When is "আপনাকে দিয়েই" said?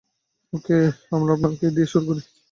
1.35-1.91